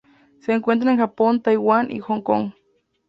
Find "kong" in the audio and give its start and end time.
2.23-2.53